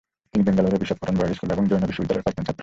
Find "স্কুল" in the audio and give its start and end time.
1.37-1.49